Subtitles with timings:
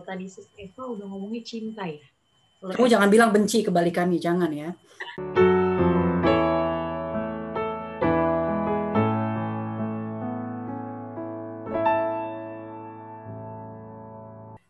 [0.00, 2.00] tadi Sis Eva udah ngomongin cinta ya.
[2.64, 4.72] Kamu jangan bilang benci kebalikannya, jangan ya.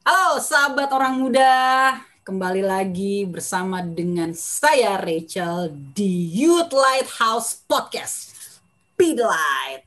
[0.03, 1.55] Halo sahabat orang muda,
[2.27, 8.35] kembali lagi bersama dengan saya Rachel di Youth Lighthouse Podcast.
[8.99, 9.87] Be the Light.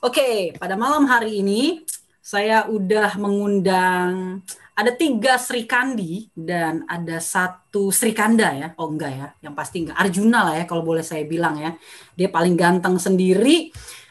[0.00, 1.84] Oke, pada malam hari ini
[2.24, 4.40] saya udah mengundang
[4.80, 8.68] ada tiga Sri Kandi dan ada satu Sri Kanda ya.
[8.80, 10.00] Oh enggak ya, yang pasti enggak.
[10.00, 11.76] Arjuna lah ya kalau boleh saya bilang ya.
[12.16, 13.68] Dia paling ganteng sendiri.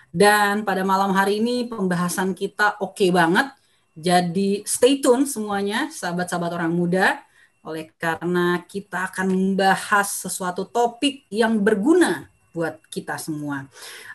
[0.10, 3.50] Dan pada malam hari ini pembahasan kita oke okay banget.
[3.98, 7.18] Jadi stay tune semuanya sahabat-sahabat orang muda.
[7.66, 13.66] Oleh karena kita akan membahas sesuatu topik yang berguna buat kita semua.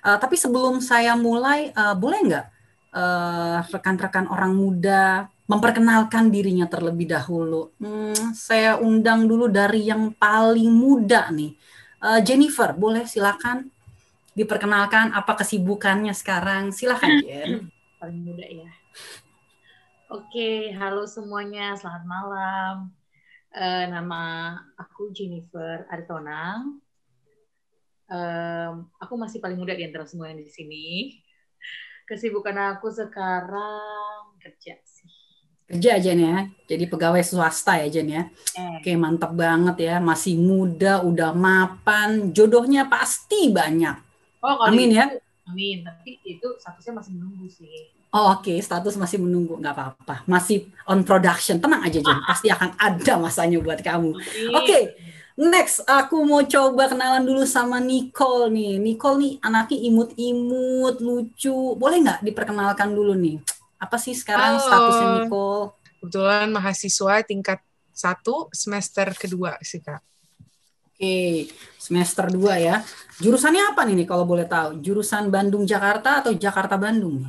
[0.03, 2.47] Uh, tapi sebelum saya mulai, uh, boleh nggak
[2.95, 7.77] uh, rekan-rekan orang muda memperkenalkan dirinya terlebih dahulu.
[7.77, 11.53] Hmm, saya undang dulu dari yang paling muda nih.
[12.01, 13.69] Uh, Jennifer, boleh silakan
[14.33, 16.73] diperkenalkan apa kesibukannya sekarang.
[16.73, 17.69] Silakan Jen.
[18.01, 18.71] Paling muda ya.
[20.13, 22.75] Oke, halo semuanya, selamat malam.
[23.55, 24.23] Uh, nama
[24.81, 26.81] aku Jennifer Aritonang.
[28.05, 31.19] Um, aku masih paling muda di antara semua yang di sini.
[32.05, 34.77] Kesibukan aku sekarang kerja
[35.75, 38.23] kerja aja nih ya jadi pegawai swasta ya Jen ya
[38.55, 38.79] eh.
[38.79, 43.99] oke mantap banget ya masih muda udah mapan jodohnya pasti banyak
[44.39, 45.07] oh, amin itu, ya
[45.51, 48.63] amin tapi itu statusnya masih menunggu sih Oh oke, okay.
[48.63, 50.23] status masih menunggu, nggak apa-apa.
[50.31, 52.15] Masih on production, tenang aja Jen.
[52.31, 54.15] Pasti akan ada masanya buat kamu.
[54.15, 54.83] Oke, okay.
[55.35, 58.79] next aku mau coba kenalan dulu sama Nicole nih.
[58.79, 61.75] Nicole nih anaknya imut-imut, lucu.
[61.75, 63.43] Boleh nggak diperkenalkan dulu nih?
[63.79, 64.65] Apa sih sekarang Halo.
[64.65, 65.65] statusnya Nicole?
[66.01, 67.61] Kebetulan mahasiswa tingkat
[67.95, 70.03] satu semester kedua sih kak.
[70.95, 72.77] Oke, semester dua ya.
[73.19, 74.79] Jurusannya apa nih kalau boleh tahu?
[74.79, 77.27] Jurusan Bandung Jakarta atau Jakarta Bandung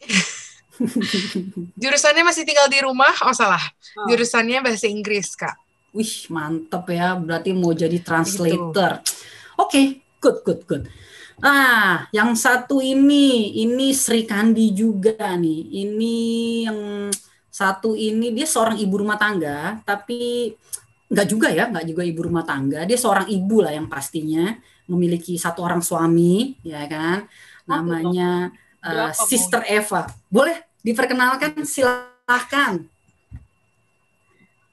[1.82, 3.12] Jurusannya masih tinggal di rumah?
[3.28, 3.60] Oh salah.
[4.00, 4.08] Oh.
[4.08, 5.54] Jurusannya bahasa Inggris kak.
[5.92, 7.14] Wih mantep ya.
[7.18, 9.04] Berarti mau jadi translator.
[9.04, 9.12] Gitu.
[9.60, 9.84] Oke, okay,
[10.18, 10.84] good good good.
[11.40, 15.72] Ah, yang satu ini, ini Sri Kandi juga nih.
[15.72, 16.16] Ini
[16.68, 17.08] yang
[17.48, 20.52] satu ini dia seorang ibu rumah tangga, tapi
[21.08, 22.84] nggak juga ya, nggak juga ibu rumah tangga.
[22.84, 24.52] Dia seorang ibu lah yang pastinya
[24.84, 27.24] memiliki satu orang suami, ya kan?
[27.64, 28.52] Namanya
[28.84, 30.12] uh, Sister Eva.
[30.28, 31.56] Boleh diperkenalkan?
[31.64, 32.84] Silahkan.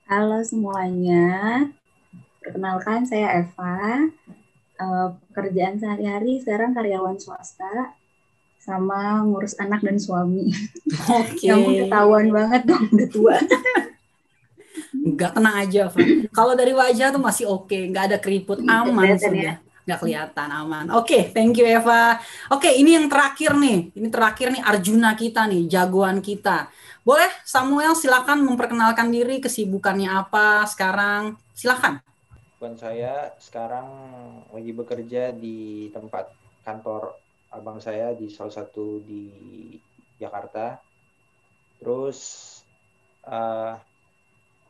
[0.04, 1.64] Halo semuanya,
[2.44, 4.12] perkenalkan saya Eva
[4.78, 7.98] uh, pekerjaan sehari-hari sekarang karyawan swasta
[8.58, 10.52] sama ngurus anak dan suami.
[11.24, 11.40] Oke.
[11.40, 11.48] Okay.
[11.48, 13.36] Yang ketahuan banget dong udah tua.
[14.94, 15.82] Enggak tenang aja,
[16.36, 17.90] Kalau dari wajah tuh masih oke, okay.
[17.90, 19.34] enggak ada keriput, aman sudah.
[19.34, 19.54] Ya.
[19.88, 20.86] Nggak kelihatan aman.
[20.94, 22.20] Oke, okay, thank you Eva.
[22.52, 23.90] Oke, okay, ini yang terakhir nih.
[23.96, 26.68] Ini terakhir nih Arjuna kita nih, jagoan kita.
[27.08, 31.40] Boleh Samuel silakan memperkenalkan diri, kesibukannya apa sekarang?
[31.56, 32.04] Silakan
[32.58, 33.86] kesibukan saya sekarang
[34.50, 36.34] lagi bekerja di tempat
[36.66, 37.14] kantor
[37.54, 39.30] abang saya di salah satu di
[40.18, 40.82] Jakarta.
[41.78, 42.18] Terus
[43.30, 43.78] uh,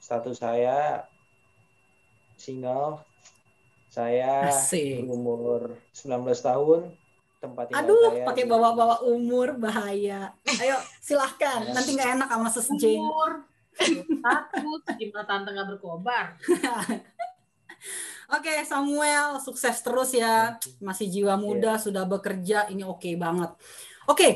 [0.03, 1.07] status saya
[2.35, 3.07] single.
[3.87, 5.07] Saya Asik.
[5.07, 6.91] umur 19 tahun.
[7.39, 10.35] Tempat tinggal Aduh, saya pakai bawa-bawa umur bahaya.
[10.43, 11.71] Ayo, silahkan.
[11.71, 12.99] Nanti nggak enak sama sesjeng.
[12.99, 13.47] Umur.
[14.27, 16.35] Takut gimana tante nggak berkobar.
[18.27, 20.59] Oke okay, Samuel, sukses terus ya.
[20.83, 21.81] Masih jiwa muda, yeah.
[21.81, 23.55] sudah bekerja, ini oke okay banget.
[24.07, 24.31] Oke, okay,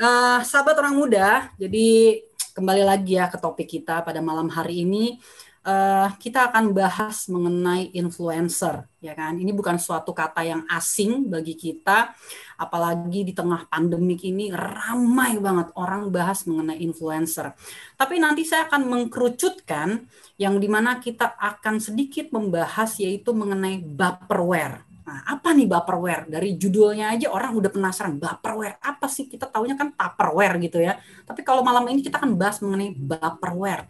[0.00, 2.20] uh, eh, sahabat orang muda, jadi
[2.56, 5.20] kembali lagi ya ke topik kita pada malam hari ini.
[5.68, 9.36] Uh, kita akan bahas mengenai influencer, ya kan?
[9.36, 12.16] Ini bukan suatu kata yang asing bagi kita,
[12.56, 17.52] apalagi di tengah pandemik ini ramai banget orang bahas mengenai influencer.
[18.00, 20.08] Tapi nanti saya akan mengkerucutkan
[20.40, 24.88] yang di mana kita akan sedikit membahas yaitu mengenai baperware.
[25.04, 26.32] Nah, apa nih baperware?
[26.32, 29.28] Dari judulnya aja orang udah penasaran baperware apa sih?
[29.28, 30.96] Kita taunya kan tupperware gitu ya.
[31.28, 33.84] Tapi kalau malam ini kita akan bahas mengenai baperware.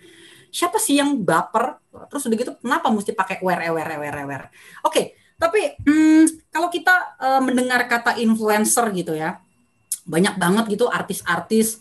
[0.48, 1.80] Siapa sih yang baper?
[2.08, 4.46] Terus udah gitu kenapa mesti pakai ware ware ware ware?
[4.84, 9.38] Oke, tapi hmm, kalau kita uh, mendengar kata influencer gitu ya,
[10.08, 11.78] banyak banget gitu artis-artis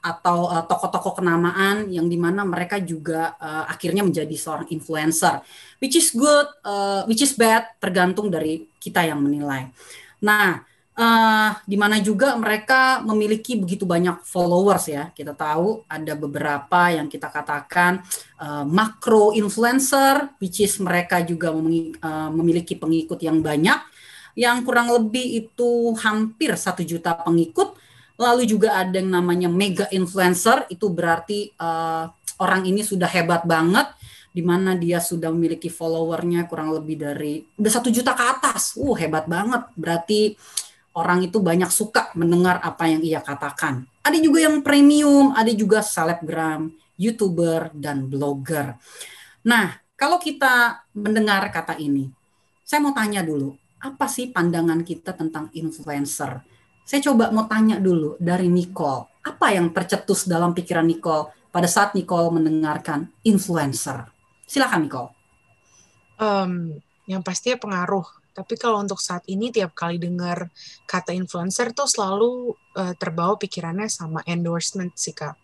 [0.00, 5.40] atau uh, tokoh-tokoh kenamaan yang di mana mereka juga uh, akhirnya menjadi seorang influencer,
[5.80, 9.72] which is good, uh, which is bad, tergantung dari kita yang menilai.
[10.20, 10.60] Nah,
[11.00, 15.08] uh, di mana juga mereka memiliki begitu banyak followers ya.
[15.10, 18.04] Kita tahu ada beberapa yang kita katakan
[18.36, 23.80] uh, makro influencer, which is mereka juga uh, memiliki pengikut yang banyak,
[24.36, 27.80] yang kurang lebih itu hampir satu juta pengikut.
[28.20, 32.04] Lalu juga ada yang namanya mega influencer, itu berarti uh,
[32.36, 33.88] orang ini sudah hebat banget
[34.30, 38.78] di mana dia sudah memiliki followernya kurang lebih dari udah satu juta ke atas.
[38.78, 39.66] Uh hebat banget.
[39.74, 40.36] Berarti
[40.94, 43.86] orang itu banyak suka mendengar apa yang ia katakan.
[44.02, 48.74] Ada juga yang premium, ada juga selebgram, youtuber, dan blogger.
[49.46, 52.10] Nah, kalau kita mendengar kata ini,
[52.64, 56.44] saya mau tanya dulu, apa sih pandangan kita tentang influencer?
[56.84, 61.94] Saya coba mau tanya dulu dari Nicole, apa yang tercetus dalam pikiran Nicole pada saat
[61.96, 64.10] Nicole mendengarkan influencer?
[64.44, 65.10] Silakan Nicole.
[66.20, 66.76] Um,
[67.08, 70.48] yang pasti pengaruh tapi kalau untuk saat ini tiap kali dengar
[70.86, 75.34] kata influencer tuh selalu uh, terbawa pikirannya sama endorsement sih kak.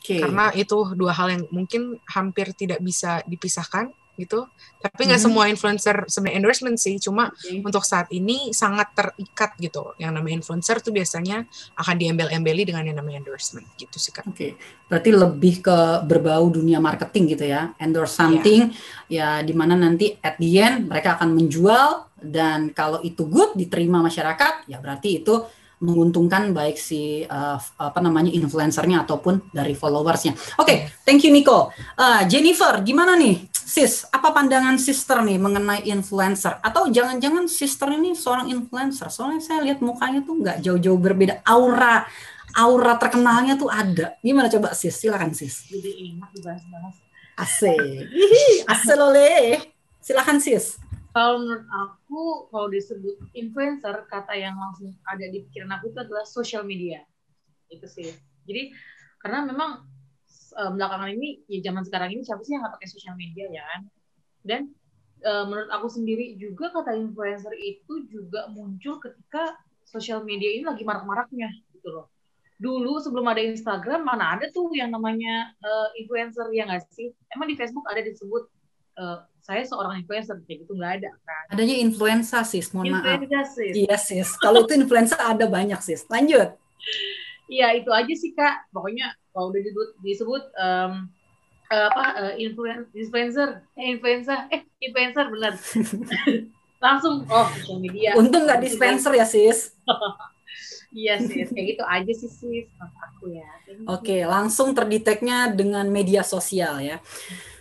[0.00, 0.24] Okay.
[0.24, 4.44] Karena itu dua hal yang mungkin hampir tidak bisa dipisahkan gitu.
[4.80, 5.36] Tapi nggak mm -hmm.
[5.36, 7.64] semua influencer sebenarnya endorsement sih, cuma okay.
[7.64, 9.96] untuk saat ini sangat terikat gitu.
[9.96, 14.28] Yang namanya influencer tuh biasanya akan diembel-embeli dengan yang namanya endorsement gitu sih kan.
[14.28, 14.50] Oke, okay.
[14.88, 18.20] berarti lebih ke berbau dunia marketing gitu ya, endorse iya.
[18.20, 18.60] something
[19.08, 19.40] yeah.
[19.40, 24.04] ya di mana nanti at the end mereka akan menjual dan kalau itu good diterima
[24.04, 25.44] masyarakat ya berarti itu
[25.80, 30.36] menguntungkan baik si uh, apa namanya influencernya ataupun dari followersnya.
[30.60, 30.78] Oke, okay,
[31.08, 31.72] thank you Nico.
[31.96, 34.04] Uh, Jennifer, gimana nih, sis?
[34.12, 36.60] Apa pandangan sister nih mengenai influencer?
[36.60, 39.08] Atau jangan-jangan sister ini seorang influencer?
[39.08, 41.40] Soalnya saya lihat mukanya tuh nggak jauh-jauh berbeda.
[41.48, 42.04] Aura,
[42.52, 44.20] aura terkenalnya tuh ada.
[44.20, 44.92] Gimana coba sis?
[45.00, 45.64] Silakan sis.
[45.64, 46.94] Jadi enak dibahas-bahas.
[47.40, 48.04] Asik,
[48.68, 49.72] asik
[50.04, 50.76] Silakan sis
[51.10, 52.22] kalau menurut aku
[52.54, 57.02] kalau disebut influencer kata yang langsung ada di pikiran aku itu adalah social media.
[57.66, 58.14] Itu sih.
[58.46, 58.70] Jadi
[59.18, 59.84] karena memang
[60.54, 63.62] uh, belakangan ini ya zaman sekarang ini siapa sih yang nggak pakai social media ya
[63.74, 63.80] kan?
[64.46, 64.60] Dan
[65.26, 70.86] uh, menurut aku sendiri juga kata influencer itu juga muncul ketika social media ini lagi
[70.86, 72.06] marak-maraknya gitu loh.
[72.60, 77.10] Dulu sebelum ada Instagram mana ada tuh yang namanya uh, influencer ya nggak sih?
[77.34, 78.46] Emang di Facebook ada disebut
[79.00, 81.44] uh, saya seorang influencer kayak gitu nggak ada kan?
[81.56, 83.74] Adanya influenza sis mohon influenza, maaf sis.
[83.74, 84.28] iya sis.
[84.38, 86.04] Kalau itu influenza ada banyak sis.
[86.06, 86.54] Lanjut.
[87.50, 88.70] Iya itu aja sih kak.
[88.70, 90.92] Pokoknya kalau udah disebut disebut um,
[91.66, 93.64] apa uh, influen influencer.
[93.74, 94.46] Eh influenza.
[94.52, 95.52] Eh influencer benar
[96.84, 98.14] langsung oh social media.
[98.14, 99.72] Untung nggak dispenser ya sis.
[100.90, 101.54] Iya sis.
[101.54, 102.66] Kayak gitu aja sih sis.
[102.82, 103.46] Aku ya.
[103.86, 106.98] Oke langsung terdeteknya dengan media sosial ya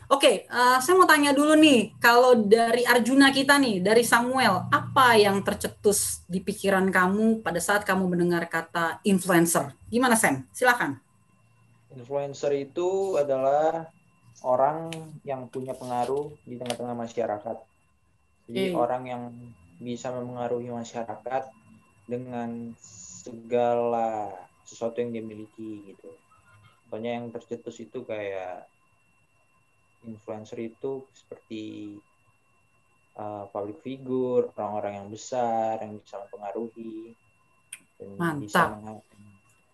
[0.09, 4.01] Oke, okay, uh, eh, saya mau tanya dulu nih, kalau dari Arjuna kita nih, dari
[4.01, 9.69] Samuel, apa yang tercetus di pikiran kamu pada saat kamu mendengar kata influencer?
[9.85, 10.49] Gimana Sam?
[10.49, 10.97] Silakan.
[11.93, 13.85] Influencer itu adalah
[14.41, 14.89] orang
[15.21, 17.57] yang punya pengaruh di tengah-tengah masyarakat.
[18.49, 18.73] Jadi okay.
[18.73, 19.23] orang yang
[19.77, 21.53] bisa mempengaruhi masyarakat
[22.09, 22.73] dengan
[23.21, 24.33] segala
[24.65, 26.09] sesuatu yang dia miliki gitu.
[26.89, 28.65] Contohnya yang tercetus itu kayak
[30.07, 31.95] influencer itu seperti
[33.19, 37.15] uh, public figure, orang-orang yang besar yang bisa mempengaruhi
[37.99, 38.39] dan Mantap.
[38.39, 38.61] bisa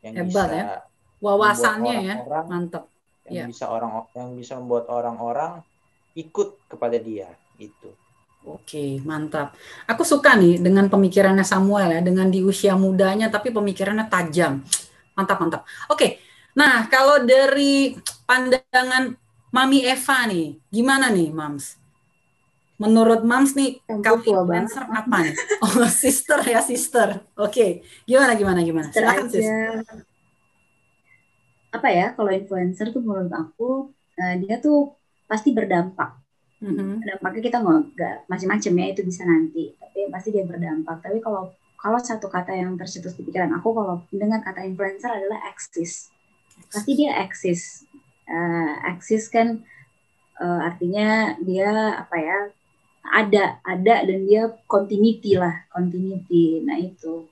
[0.05, 0.65] yang Hebat bisa ya.
[1.21, 2.15] Wawasannya ya.
[2.45, 2.83] Mantap.
[3.25, 3.45] Yang ya.
[3.49, 5.65] bisa orang yang bisa membuat orang-orang
[6.13, 7.89] ikut kepada dia itu.
[8.45, 9.57] Oke, mantap.
[9.89, 14.61] Aku suka nih dengan pemikirannya Samuel ya, dengan di usia mudanya tapi pemikirannya tajam.
[15.17, 15.61] Mantap, mantap.
[15.89, 16.21] Oke.
[16.53, 17.97] Nah, kalau dari
[18.29, 19.17] pandangan
[19.55, 21.79] Mami Eva nih, gimana nih, Mams?
[22.75, 25.35] Menurut Mams nih, kalau influencer apa nih?
[25.63, 27.23] Oh, sister ya, sister.
[27.39, 27.71] Oke, okay.
[28.03, 28.91] gimana, gimana, gimana?
[28.91, 29.47] Silakan, sis.
[31.71, 34.91] Apa ya, kalau influencer tuh menurut aku, uh, dia tuh
[35.23, 36.19] pasti berdampak.
[36.59, 37.15] Mm-hmm.
[37.15, 39.71] Dampaknya kita nggak macam-macam ya, itu bisa nanti.
[39.79, 40.99] Tapi pasti dia berdampak.
[40.99, 45.47] Tapi kalau kalau satu kata yang tercetus di pikiran aku, kalau dengan kata influencer adalah
[45.47, 46.11] eksis.
[46.71, 47.87] Pasti dia eksis
[48.29, 49.61] uh, eksis kan
[50.41, 52.39] uh, artinya dia apa ya
[53.05, 57.29] ada ada dan dia continuity lah continuity nah itu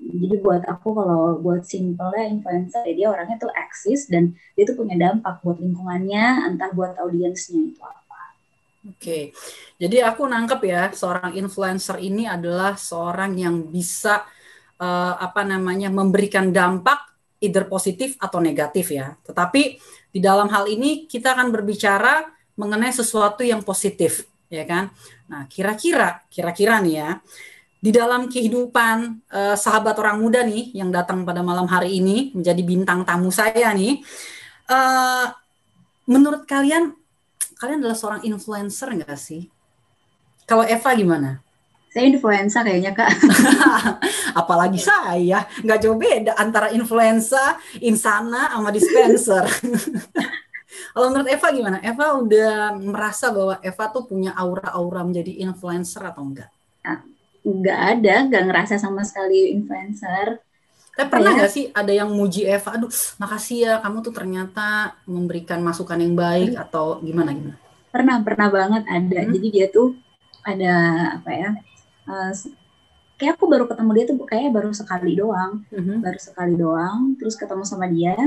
[0.00, 4.80] jadi buat aku kalau buat simpelnya influencer ya dia orangnya tuh eksis dan dia tuh
[4.80, 8.00] punya dampak buat lingkungannya entah buat audiensnya itu apa
[8.80, 9.22] Oke, okay.
[9.76, 14.24] jadi aku nangkep ya seorang influencer ini adalah seorang yang bisa
[14.80, 16.96] uh, apa namanya memberikan dampak
[17.44, 19.12] either positif atau negatif ya.
[19.20, 19.76] Tetapi
[20.10, 22.26] di dalam hal ini kita akan berbicara
[22.58, 24.90] mengenai sesuatu yang positif, ya kan?
[25.30, 27.10] Nah, kira-kira, kira-kira nih ya,
[27.80, 32.60] di dalam kehidupan uh, sahabat orang muda nih yang datang pada malam hari ini menjadi
[32.60, 34.04] bintang tamu saya nih,
[34.68, 35.32] uh,
[36.04, 36.92] menurut kalian
[37.56, 39.48] kalian adalah seorang influencer nggak sih?
[40.44, 41.40] Kalau Eva gimana?
[41.90, 43.10] Saya influencer kayaknya kak.
[44.40, 49.42] Apalagi saya, nggak jauh beda antara influencer, insana, sama dispenser.
[50.94, 51.78] Kalau menurut Eva gimana?
[51.82, 56.50] Eva udah merasa bahwa Eva tuh punya aura-aura menjadi influencer atau enggak?
[56.86, 57.02] Ah,
[57.42, 60.38] nggak ada, nggak ngerasa sama sekali influencer.
[60.94, 65.58] Tapi pernah nggak sih ada yang muji Eva, aduh makasih ya kamu tuh ternyata memberikan
[65.62, 67.58] masukan yang baik atau gimana gimana?
[67.90, 69.18] Pernah, pernah banget ada.
[69.26, 69.30] Hmm.
[69.34, 69.98] Jadi dia tuh
[70.46, 70.74] ada
[71.18, 71.50] apa ya?
[72.10, 72.34] Uh,
[73.22, 76.02] kayak aku baru ketemu dia tuh kayak baru sekali doang, hmm.
[76.02, 77.14] baru sekali doang.
[77.22, 78.18] Terus ketemu sama dia,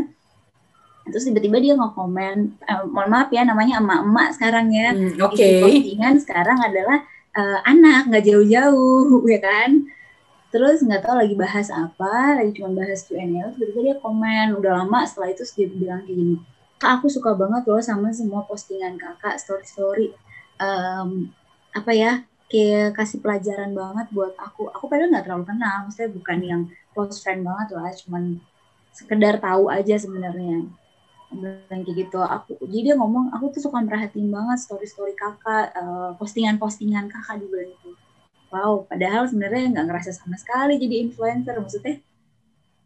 [1.12, 4.96] terus tiba-tiba dia nge-komen, eh, mohon maaf ya namanya emak-emak sekarang ya.
[4.96, 5.36] Hmm, Oke.
[5.36, 5.60] Okay.
[5.60, 7.04] Postingan sekarang adalah
[7.38, 9.90] uh, anak nggak jauh-jauh ya kan
[10.54, 15.02] terus nggak tahu lagi bahas apa lagi cuma bahas Q&A tiba-tiba dia komen udah lama
[15.02, 16.36] setelah itu dia bilang kayak gini
[16.78, 20.08] kak aku suka banget loh sama semua postingan kakak story story
[20.62, 21.34] um,
[21.74, 22.22] apa ya
[22.54, 24.70] kayak kasih pelajaran banget buat aku.
[24.70, 26.62] Aku padahal nggak terlalu kenal maksudnya bukan yang
[26.94, 28.24] close friend banget lah cuman
[28.94, 30.70] sekedar tahu aja sebenarnya.
[31.34, 32.22] Bilang kayak gitu.
[32.22, 37.10] Aku jadi dia ngomong aku tuh suka merhatiin banget story story kakak uh, postingan postingan
[37.10, 37.90] kakak di bulan itu.
[38.54, 41.98] Wow padahal sebenarnya nggak ngerasa sama sekali jadi influencer maksudnya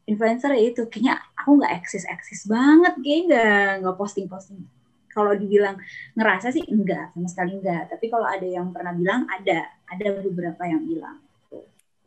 [0.08, 0.88] influencer ya itu.
[0.88, 4.64] Kayaknya aku nggak eksis eksis banget kayak nggak nggak posting posting
[5.18, 5.82] kalau dibilang
[6.14, 7.90] ngerasa sih enggak sama sekali enggak.
[7.90, 9.74] Tapi kalau ada yang pernah bilang ada.
[9.90, 11.18] Ada beberapa yang bilang.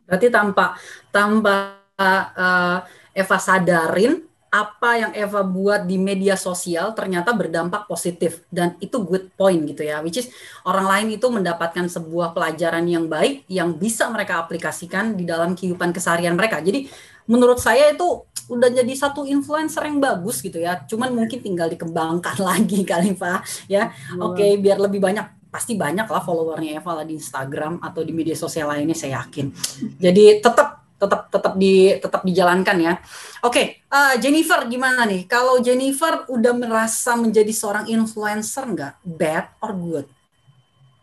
[0.07, 0.79] Berarti tanpa
[1.11, 2.79] tanpa uh,
[3.11, 8.43] Eva sadarin apa yang Eva buat di media sosial ternyata berdampak positif.
[8.51, 10.03] Dan itu good point gitu ya.
[10.03, 10.27] Which is
[10.67, 15.95] orang lain itu mendapatkan sebuah pelajaran yang baik yang bisa mereka aplikasikan di dalam kehidupan
[15.95, 16.59] keseharian mereka.
[16.59, 16.91] Jadi
[17.31, 22.43] menurut saya itu udah jadi satu influencer yang bagus gitu ya cuman mungkin tinggal dikembangkan
[22.51, 27.07] lagi kali Pak ya oke okay, biar lebih banyak pasti banyak lah followernya Eva lah
[27.07, 29.55] di Instagram atau di media sosial lainnya saya yakin
[30.03, 32.95] jadi tetap tetap tetap di tetap dijalankan ya.
[33.41, 35.25] Oke, okay, uh, eh, Jennifer gimana nih?
[35.25, 38.95] Kalau Jennifer udah merasa menjadi seorang influencer nggak?
[39.01, 40.07] Bad or good?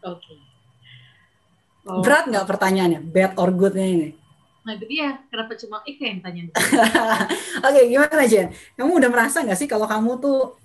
[0.05, 0.22] Oke.
[0.22, 0.38] Okay.
[1.89, 2.05] Oh.
[2.05, 3.01] Berat nggak pertanyaannya?
[3.01, 4.10] Bad or goodnya ini?
[4.67, 6.41] Nah itu dia, kenapa cuma Ika yang tanya?
[6.51, 8.51] Oke, okay, gimana Jen?
[8.75, 10.59] Kamu udah merasa nggak sih kalau kamu tuh,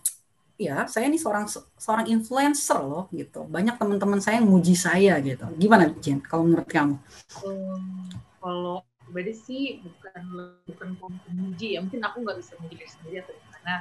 [0.59, 1.47] ya saya nih seorang
[1.79, 3.47] seorang influencer loh gitu.
[3.47, 5.47] Banyak teman-teman saya yang muji saya gitu.
[5.55, 6.19] Gimana Jen?
[6.19, 6.99] Kalau menurut kamu?
[7.47, 8.11] Um,
[8.43, 10.23] kalau pribadi sih bukan
[10.67, 13.75] bukan pemuji ya mungkin aku nggak bisa memuji sendiri atau gimana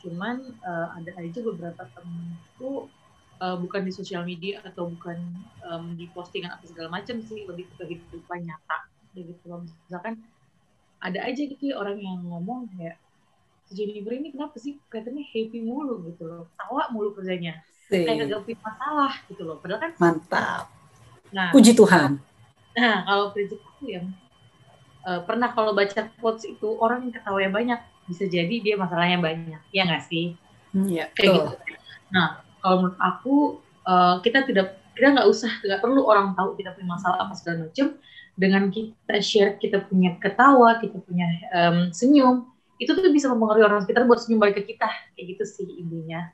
[0.00, 2.88] cuman uh, ada aja beberapa temenku
[3.44, 5.20] uh, bukan di sosial media atau bukan
[5.68, 9.46] um, di postingan atau segala macam sih lebih ke kehidupan nyata gitu
[9.86, 10.22] misalkan
[11.00, 13.00] ada aja gitu ya orang yang ngomong kayak
[13.70, 16.02] Jennifer ini kenapa sih kelihatannya happy mulu?
[16.10, 16.50] Gitu loh.
[16.58, 17.62] Tawa mulu kerjanya.
[17.86, 18.06] See.
[18.06, 19.56] kayak gak punya masalah gitu loh.
[19.62, 20.66] Padahal kan mantap.
[21.30, 21.54] Nah.
[21.54, 22.18] Puji Tuhan.
[22.74, 24.02] Nah kalau prinsip aku ya
[25.06, 29.22] uh, pernah kalau baca quotes itu orang yang ketawa yang banyak bisa jadi dia masalahnya
[29.22, 29.62] banyak.
[29.70, 30.34] Ya nggak sih?
[30.74, 31.50] Hmm, ya, kayak gitu.
[32.10, 33.34] Nah kalau menurut aku
[33.86, 37.68] uh, kita tidak kita nggak usah nggak perlu orang tahu kita punya masalah apa segala
[37.68, 37.86] macam
[38.34, 42.48] dengan kita share kita punya ketawa kita punya um, senyum
[42.80, 46.32] itu tuh bisa mempengaruhi orang sekitar buat senyum balik ke kita kayak gitu sih intinya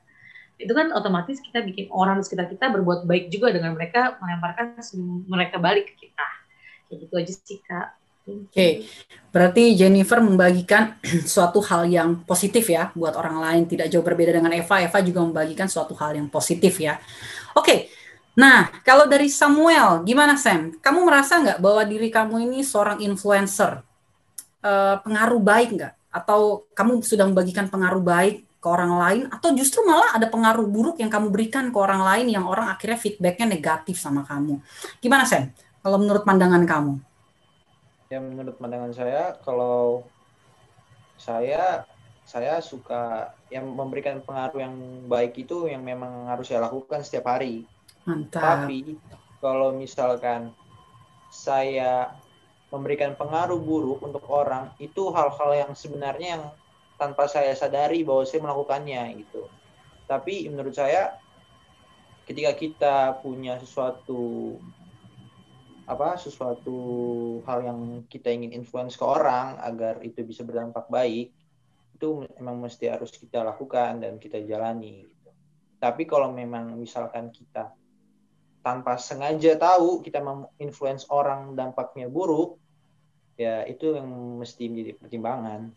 [0.57, 5.27] itu kan otomatis kita bikin orang sekitar kita berbuat baik juga dengan mereka melemparkan senyum
[5.29, 6.27] mereka balik ke kita
[6.87, 7.97] kayak gitu aja sih kak
[8.27, 8.71] Oke, okay.
[9.31, 10.99] berarti Jennifer membagikan
[11.31, 14.83] suatu hal yang positif ya buat orang lain, tidak jauh berbeda dengan Eva.
[14.83, 16.99] Eva juga membagikan suatu hal yang positif ya.
[17.55, 17.79] Oke, okay.
[18.37, 20.77] Nah kalau dari Samuel, gimana Sam?
[20.77, 23.81] Kamu merasa nggak bahwa diri kamu ini seorang influencer?
[24.61, 25.93] Uh, pengaruh baik nggak?
[26.13, 29.23] Atau kamu sudah membagikan pengaruh baik ke orang lain?
[29.33, 33.01] Atau justru malah ada pengaruh buruk yang kamu berikan ke orang lain yang orang akhirnya
[33.01, 34.61] feedbacknya negatif sama kamu?
[35.01, 35.49] Gimana Sam?
[35.81, 37.01] Kalau menurut pandangan kamu?
[38.07, 40.07] ya menurut pandangan saya kalau
[41.19, 41.83] saya
[42.27, 44.75] saya suka yang memberikan pengaruh yang
[45.07, 47.63] baik itu yang memang harus saya lakukan setiap hari.
[48.07, 48.65] Mantap.
[48.65, 48.95] Tapi
[49.43, 50.55] kalau misalkan
[51.27, 52.15] saya
[52.71, 56.45] memberikan pengaruh buruk untuk orang itu hal-hal yang sebenarnya yang
[56.95, 59.51] tanpa saya sadari bahwa saya melakukannya gitu.
[60.07, 61.19] Tapi menurut saya
[62.23, 64.55] ketika kita punya sesuatu
[65.87, 66.79] apa sesuatu
[67.47, 67.79] hal yang
[68.11, 71.31] kita ingin influence ke orang agar itu bisa berdampak baik
[71.95, 75.31] itu memang mesti harus kita lakukan dan kita jalani gitu.
[75.79, 77.71] Tapi kalau memang misalkan kita
[78.67, 82.59] tanpa sengaja tahu kita menginfluence orang dampaknya buruk,
[83.39, 85.71] ya itu yang mesti menjadi pertimbangan.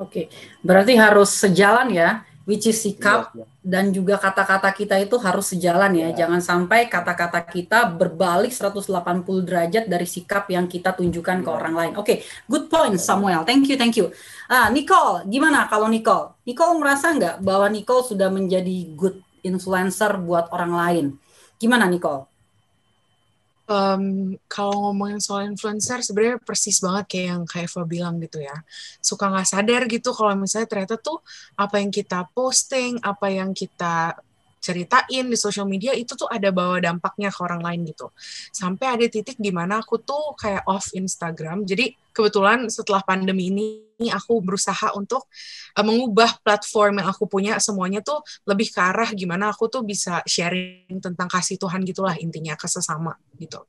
[0.00, 0.32] Oke,
[0.64, 3.46] berarti harus sejalan ya, which is sikap Iya, iya.
[3.60, 6.08] dan juga kata-kata kita itu harus sejalan ya.
[6.08, 6.24] Ya.
[6.24, 11.56] Jangan sampai kata-kata kita berbalik 180 derajat dari sikap yang kita tunjukkan ke Ya.
[11.56, 11.92] orang lain.
[12.00, 13.44] Oke, good point Samuel.
[13.44, 14.08] Thank you, thank you.
[14.48, 16.32] Ah, Nicole, gimana kalau Nicole?
[16.48, 21.06] Nicole merasa nggak bahwa Nicole sudah menjadi good influencer buat orang lain?
[21.56, 22.28] Gimana Nicole?
[23.66, 28.54] Em, kalau ngomongin soal influencer sebenarnya persis banget kayak yang kayak Eva bilang gitu ya
[29.02, 31.18] suka nggak sadar gitu kalau misalnya ternyata tuh
[31.58, 34.14] apa yang kita posting apa yang kita
[34.66, 38.10] ceritain di sosial media itu tuh ada bawa dampaknya ke orang lain gitu
[38.50, 44.08] sampai ada titik di mana aku tuh kayak off Instagram jadi kebetulan setelah pandemi ini
[44.08, 45.28] aku berusaha untuk
[45.76, 50.24] eh, mengubah platform yang aku punya semuanya tuh lebih ke arah gimana aku tuh bisa
[50.24, 53.64] sharing tentang kasih Tuhan gitulah intinya ke sesama gitu.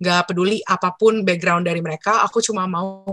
[0.00, 3.04] Gak peduli apa pun background dari mereka, aku cuma mau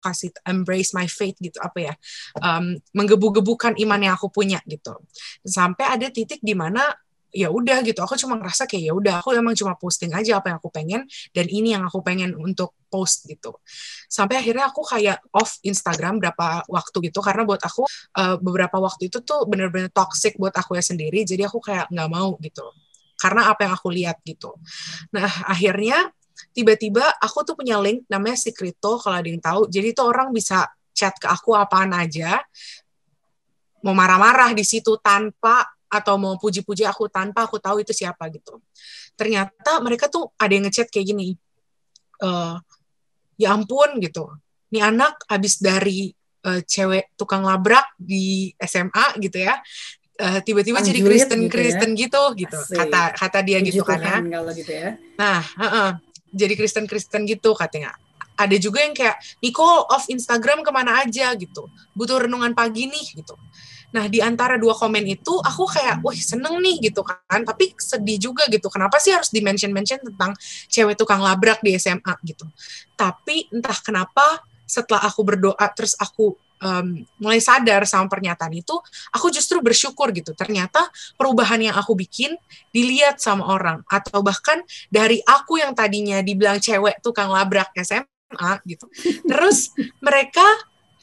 [0.00, 1.94] kasih embrace my faith gitu apa ya
[2.42, 4.94] um, menggebu-gebukan iman yang aku punya gitu.
[5.42, 6.94] Sampai ada titik di mana
[7.36, 10.48] ya udah gitu aku cuma ngerasa kayak ya udah aku emang cuma posting aja apa
[10.48, 11.04] yang aku pengen
[11.36, 13.60] dan ini yang aku pengen untuk post gitu.
[14.08, 17.84] Sampai akhirnya aku kayak off Instagram berapa waktu gitu karena buat aku
[18.16, 22.08] uh, beberapa waktu itu tuh bener-bener toxic buat aku ya sendiri jadi aku kayak nggak
[22.08, 22.64] mau gitu.
[23.20, 24.56] Karena apa yang aku lihat gitu.
[25.12, 26.08] Nah akhirnya
[26.52, 30.68] tiba-tiba aku tuh punya link namanya Secreto kalau ada yang tahu jadi tuh orang bisa
[30.96, 32.40] chat ke aku apaan aja
[33.84, 38.58] mau marah-marah di situ tanpa atau mau puji-puji aku tanpa aku tahu itu siapa gitu.
[39.14, 41.38] Ternyata mereka tuh ada yang ngechat kayak gini,
[42.18, 42.28] e,
[43.38, 44.26] ya ampun gitu,
[44.74, 46.10] ini anak abis dari
[46.46, 49.60] uh, cewek tukang labrak di SMA gitu ya,
[50.20, 51.52] uh, tiba-tiba jadi Kristen gitu ya.
[51.54, 52.76] Kristen gitu gitu, Asik.
[52.76, 54.18] kata kata dia Puji gitu kan ya.
[54.18, 54.90] Tuhan kalau gitu ya.
[55.20, 55.90] Nah, heeh,
[56.32, 57.94] jadi Kristen Kristen gitu katanya.
[58.36, 63.24] Ada juga yang kayak Nicole off Instagram ke mana aja gitu, butuh renungan pagi nih
[63.24, 63.32] gitu.
[63.96, 68.20] Nah di antara dua komen itu aku kayak, wih seneng nih gitu kan, tapi sedih
[68.20, 68.68] juga gitu.
[68.68, 70.36] Kenapa sih harus di mention mention tentang
[70.68, 72.44] cewek tukang labrak di SMA gitu?
[72.92, 78.76] Tapi entah kenapa setelah aku berdoa terus aku um, mulai sadar sama pernyataan itu,
[79.12, 80.32] aku justru bersyukur gitu.
[80.32, 82.36] Ternyata perubahan yang aku bikin
[82.72, 88.86] dilihat sama orang atau bahkan dari aku yang tadinya dibilang cewek tukang labrak SMA gitu.
[89.28, 90.44] Terus mereka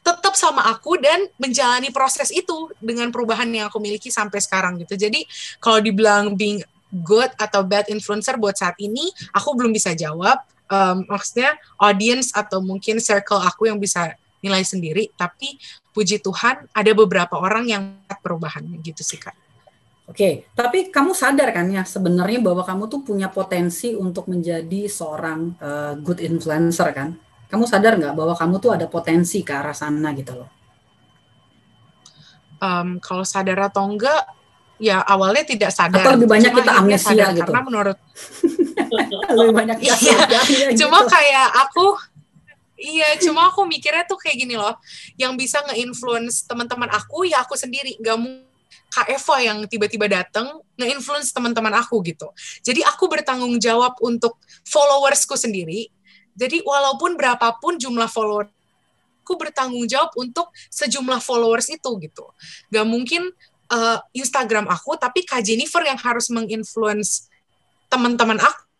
[0.04, 5.00] tetap sama aku dan menjalani proses itu dengan perubahan yang aku miliki sampai sekarang gitu.
[5.00, 5.24] Jadi
[5.64, 6.60] kalau dibilang being
[7.02, 10.44] good atau bad influencer buat saat ini, aku belum bisa jawab.
[10.68, 15.10] Um, maksudnya audience atau mungkin circle aku yang bisa nilai sendiri.
[15.16, 15.56] Tapi
[15.96, 17.84] puji Tuhan ada beberapa orang yang
[18.20, 19.34] perubahan gitu sih kak.
[20.04, 25.56] Oke, tapi kamu sadar kan ya sebenarnya bahwa kamu tuh punya potensi untuk menjadi seorang
[25.64, 27.16] uh, good influencer kan?
[27.48, 30.50] Kamu sadar nggak bahwa kamu tuh ada potensi ke arah sana gitu loh?
[32.60, 34.28] Um, kalau sadar atau enggak,
[34.76, 36.04] ya awalnya tidak sadar.
[36.04, 37.48] Atau lebih banyak Cuma kita amnesia sadar, gitu.
[37.48, 37.98] Karena menurut
[39.40, 39.96] lebih banyak ya,
[40.84, 41.96] cuma kayak aku
[42.74, 44.74] Iya, cuma aku mikirnya tuh kayak gini loh,
[45.14, 48.50] yang bisa nge-influence teman-teman aku ya aku sendiri, nggak mau
[48.94, 52.30] Kak Eva yang tiba-tiba datang nge-influence teman-teman aku gitu.
[52.62, 54.38] Jadi aku bertanggung jawab untuk
[54.70, 55.90] followersku sendiri.
[56.38, 58.50] Jadi walaupun berapapun jumlah follower,
[59.26, 62.26] aku bertanggung jawab untuk sejumlah followers itu gitu.
[62.70, 63.34] Gak mungkin
[63.74, 67.30] uh, Instagram aku, tapi Kak Jennifer yang harus menginfluence
[67.90, 68.73] teman-teman aku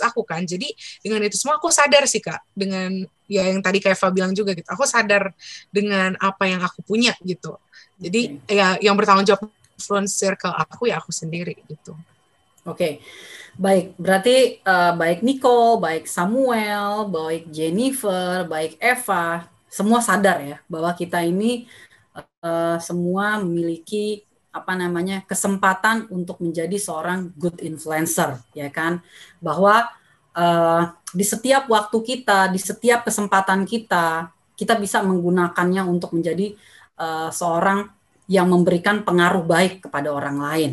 [0.00, 0.46] aku kan.
[0.46, 0.72] Jadi
[1.04, 4.56] dengan itu semua aku sadar sih kak dengan ya yang tadi kayak Eva bilang juga
[4.56, 4.68] gitu.
[4.72, 5.34] Aku sadar
[5.68, 7.60] dengan apa yang aku punya gitu.
[8.00, 8.56] Jadi okay.
[8.56, 11.92] ya yang bertanggung jawab influencer ke aku ya aku sendiri gitu.
[12.64, 12.78] Oke.
[12.78, 12.92] Okay.
[13.52, 20.88] Baik, berarti uh, baik Nicole, baik Samuel, baik Jennifer, baik Eva, semua sadar ya bahwa
[20.96, 21.68] kita ini
[22.16, 29.00] uh, semua memiliki apa namanya kesempatan untuk menjadi seorang good influencer ya kan
[29.40, 29.88] bahwa
[30.36, 36.52] uh, di setiap waktu kita di setiap kesempatan kita kita bisa menggunakannya untuk menjadi
[37.00, 37.88] uh, seorang
[38.28, 40.70] yang memberikan pengaruh baik kepada orang lain.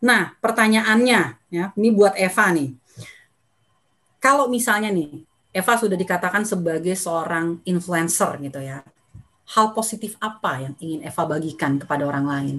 [0.00, 2.70] Nah pertanyaannya ya ini buat Eva nih
[4.22, 8.86] kalau misalnya nih Eva sudah dikatakan sebagai seorang influencer gitu ya
[9.54, 12.56] hal positif apa yang ingin Eva bagikan kepada orang lain?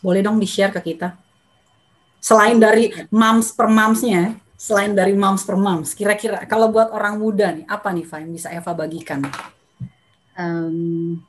[0.00, 1.16] Boleh dong di-share ke kita.
[2.20, 7.48] Selain dari moms per momsnya, selain dari moms per moms, kira-kira kalau buat orang muda
[7.56, 9.24] nih, apa nih Fa yang bisa Eva bagikan?
[10.36, 11.20] Um,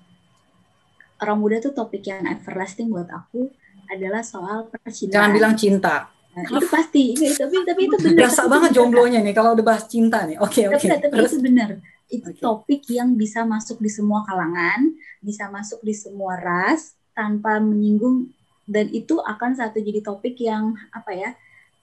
[1.20, 3.48] orang muda tuh topik yang everlasting buat aku
[3.88, 5.16] adalah soal percintaan.
[5.16, 6.12] Jangan bilang cinta.
[6.32, 8.20] Nah, itu pasti, itu, tapi tapi itu benar.
[8.24, 10.40] Berasa banget jomblonya nih kalau udah bahas cinta nih.
[10.40, 10.88] Oke, Tapi, oke.
[10.88, 11.70] tapi Terus itu benar.
[12.08, 12.40] Itu Oke.
[12.40, 18.32] topik yang bisa masuk di semua kalangan, bisa masuk di semua ras tanpa menyinggung
[18.72, 21.30] dan itu akan satu jadi topik yang apa ya?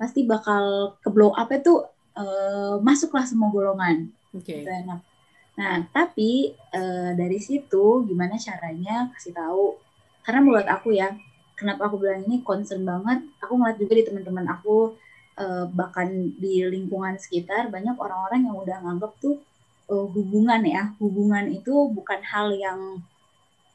[0.01, 1.85] Pasti bakal ke blow up itu
[2.16, 4.09] eh, masuklah semua golongan.
[4.33, 4.64] Oke.
[4.64, 5.05] Gitu, enak.
[5.61, 9.77] Nah, tapi eh, dari situ gimana caranya kasih tahu?
[10.24, 11.12] Karena menurut aku ya,
[11.59, 13.20] kenapa aku bilang ini concern banget.
[13.44, 14.96] Aku ngeliat juga di teman-teman aku
[15.37, 16.09] eh, bahkan
[16.40, 19.37] di lingkungan sekitar banyak orang-orang yang udah nganggap tuh
[19.92, 23.05] eh, hubungan ya, hubungan itu bukan hal yang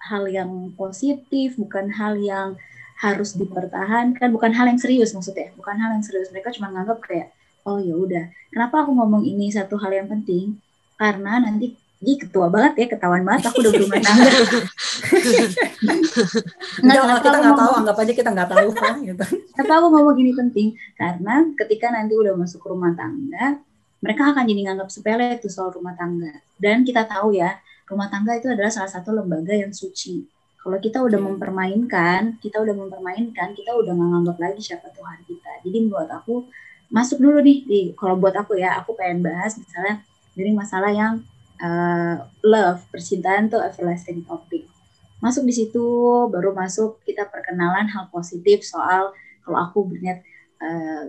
[0.04, 2.60] hal yang positif, bukan hal yang
[3.00, 6.30] harus dipertahankan, bukan hal yang serius maksudnya, bukan hal yang serius.
[6.30, 8.26] Mereka cuma nganggap kayak oh ya udah.
[8.52, 10.60] Kenapa aku ngomong ini satu hal yang penting?
[11.00, 14.28] Karena nanti Ih, ketua banget ya, ketahuan banget aku udah berumah tangga.
[16.84, 19.26] Enggak, kenapa kita nggak tahu, anggap aja kita nggak tahu Pak, gitu.
[19.56, 20.68] Kenapa aku ngomong gini penting?
[21.00, 23.64] Karena ketika nanti udah masuk rumah tangga,
[24.04, 26.44] mereka akan jadi nganggap sepele itu soal rumah tangga.
[26.60, 27.56] Dan kita tahu ya,
[27.88, 30.28] rumah tangga itu adalah salah satu lembaga yang suci.
[30.64, 31.28] Kalau kita udah Oke.
[31.28, 35.52] mempermainkan, kita udah mempermainkan, kita udah nggak nganggap lagi siapa Tuhan kita.
[35.68, 36.48] Jadi buat aku
[36.88, 40.00] masuk dulu nih di kalau buat aku ya, aku pengen bahas misalnya
[40.34, 41.14] dari masalah yang
[41.60, 44.64] uh, love, percintaan tuh everlasting topic.
[45.20, 45.84] Masuk di situ,
[46.32, 49.12] baru masuk kita perkenalan hal positif soal
[49.44, 50.24] kalau aku berniat
[50.64, 51.04] eh,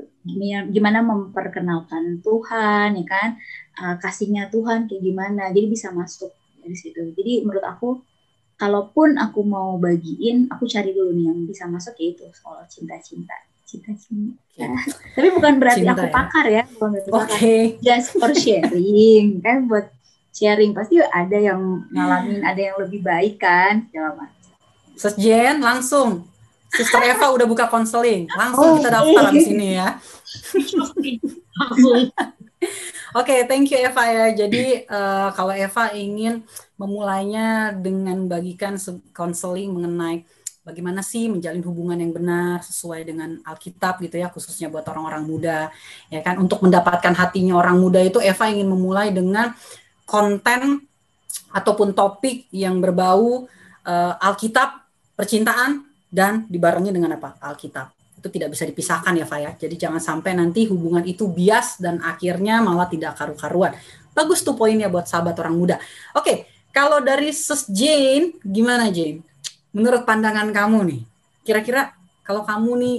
[0.71, 3.38] gimana, memperkenalkan Tuhan ya kan
[3.75, 6.31] Eh, kasihnya Tuhan kayak gimana jadi bisa masuk
[6.62, 8.07] dari situ jadi menurut aku
[8.55, 13.35] kalaupun aku mau bagiin aku cari dulu nih yang bisa masuk yaitu soal cinta-cinta
[13.67, 14.38] cinta-cinta
[15.19, 16.12] tapi bukan berarti Cinta aku ya.
[16.14, 17.19] pakar ya bukan berarti Oke.
[17.19, 17.40] pakar
[17.83, 19.90] just for sharing kan buat
[20.31, 24.35] sharing pasti ada yang ngalamin ada yang lebih baik kan segala macam
[24.95, 26.23] Sis Jen, langsung.
[26.75, 28.27] Sister Eva udah buka konseling.
[28.27, 29.89] Oh, Langsung kita daftar di sini ya.
[33.15, 34.27] Oke, thank you Eva ya.
[34.35, 36.43] Jadi eh, kalau Eva ingin
[36.75, 40.27] memulainya dengan bagikan se- konseling mengenai
[40.67, 45.59] bagaimana sih menjalin hubungan yang benar sesuai dengan Alkitab gitu ya, khususnya buat orang-orang muda,
[46.11, 46.43] ya kan.
[46.43, 49.55] Untuk mendapatkan hatinya orang muda itu Eva ingin memulai dengan
[50.09, 50.83] konten
[51.55, 53.47] ataupun topik yang berbau
[53.87, 54.83] eh, Alkitab,
[55.15, 57.35] percintaan dan dibarengi dengan apa?
[57.42, 57.90] Alkitab
[58.24, 59.53] itu tidak bisa dipisahkan ya Fa ya.
[59.59, 63.74] Jadi jangan sampai nanti hubungan itu bias dan akhirnya malah tidak karu-karuan.
[64.14, 65.77] Bagus tuh poinnya buat sahabat orang muda.
[66.14, 69.20] Oke, kalau dari Sus Jane, gimana Jane?
[69.74, 71.00] Menurut pandangan kamu nih,
[71.42, 72.98] kira-kira kalau kamu nih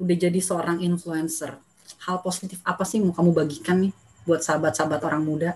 [0.00, 1.60] udah jadi seorang influencer,
[2.08, 3.92] hal positif apa sih mau kamu bagikan nih
[4.24, 5.50] buat sahabat-sahabat orang muda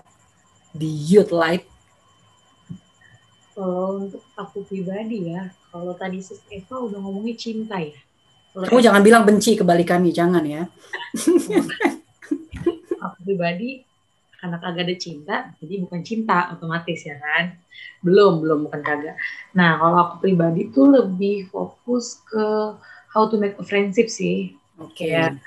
[0.71, 1.70] di Youth Light?
[3.61, 7.93] Kalau untuk aku pribadi ya kalau tadi Sis Eva udah ngomongin cinta ya
[8.51, 10.67] Kalau Kamu jangan bilang benci kebalikannya, jangan ya.
[13.05, 13.85] aku pribadi
[14.41, 17.53] karena kagak ada cinta jadi bukan cinta otomatis ya kan
[18.01, 19.15] belum belum bukan kagak
[19.53, 22.73] nah kalau aku pribadi tuh lebih fokus ke
[23.13, 25.05] how to make a friendship sih Oke.
[25.05, 25.37] Iya.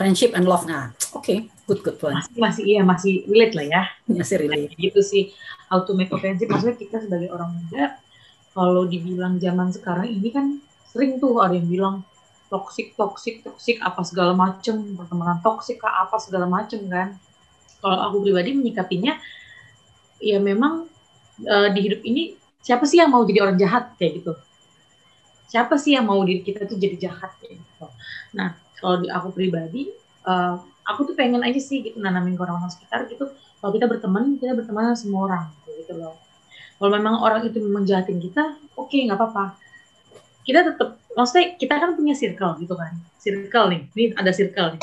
[0.00, 0.64] Friendship and love.
[0.64, 1.28] Nah, oke,
[1.68, 2.16] good good point.
[2.16, 4.72] masih masih iya masih relate lah ya Masih relate.
[4.74, 5.28] gitu sih
[5.68, 8.00] how to make a friendship maksudnya kita sebagai orang muda
[8.50, 10.56] kalau dibilang zaman sekarang ini kan
[10.88, 11.96] sering tuh ada yang bilang
[12.50, 17.14] toxic toxic toxic apa segala macem pertemanan toxic kah apa segala macem kan
[17.78, 19.14] kalau aku pribadi menyikapinya
[20.18, 20.90] ya memang
[21.44, 24.32] eh, di hidup ini siapa sih yang mau jadi orang jahat kayak gitu
[25.50, 27.90] siapa sih yang mau diri kita tuh jadi jahat gitu
[28.30, 29.90] nah kalau di aku pribadi
[30.24, 30.54] eh,
[30.90, 33.30] aku tuh pengen aja sih gitu nanamin ke orang-orang sekitar gitu.
[33.30, 35.44] Kalau kita berteman kita berteman sama semua orang
[35.78, 36.18] gitu loh.
[36.80, 39.54] Kalau memang orang itu memang jahatin kita oke nggak apa-apa.
[40.42, 42.98] Kita tetap maksudnya kita kan punya circle gitu kan.
[43.20, 44.82] Circle nih ini ada circle nih.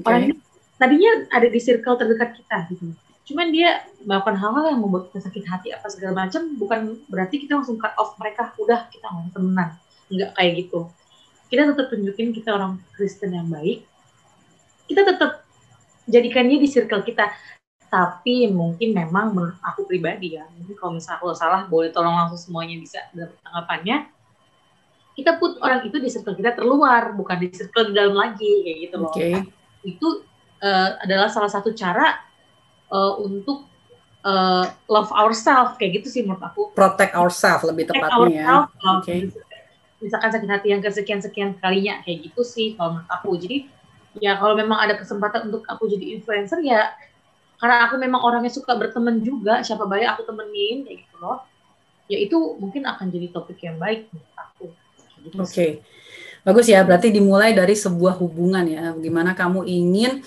[0.00, 0.06] Oke.
[0.06, 0.34] orang ini
[0.76, 2.94] tadinya ada di circle terdekat kita gitu.
[3.26, 7.58] Cuman dia melakukan hal-hal yang membuat kita sakit hati apa segala macam bukan berarti kita
[7.58, 9.74] langsung cut off mereka udah kita nggak temenan
[10.10, 10.80] nggak kayak gitu
[11.46, 13.86] kita tetap tunjukin kita orang Kristen yang baik
[14.86, 15.46] kita tetap
[16.06, 17.30] jadikan dia di circle kita
[17.86, 22.38] tapi mungkin memang menurut aku pribadi ya mungkin kalau misalnya aku salah boleh tolong langsung
[22.38, 23.96] semuanya bisa dapat tanggapannya
[25.16, 28.78] kita put orang itu di circle kita terluar bukan di circle di dalam lagi kayak
[28.90, 29.30] gitu loh Oke.
[29.86, 30.08] itu
[30.60, 32.20] eh, adalah salah satu cara
[32.90, 33.70] eh, untuk
[34.26, 38.54] eh, love ourselves kayak gitu sih menurut aku Protect ourselves lebih Protect tepatnya ya.
[38.98, 39.14] Oke.
[40.02, 43.58] Misalkan sakit hati yang kesekian sekian kalinya kayak gitu sih kalau menurut aku jadi
[44.20, 46.92] ya kalau memang ada kesempatan untuk aku jadi influencer ya
[47.56, 51.40] karena aku memang orangnya suka berteman juga siapa baik aku temenin kayak gitu loh
[52.06, 54.66] ya itu mungkin akan jadi topik yang baik menurut aku
[55.26, 55.50] gitu Oke.
[55.50, 55.72] sih.
[56.46, 58.94] Bagus ya, berarti dimulai dari sebuah hubungan ya.
[58.94, 60.22] Bagaimana kamu ingin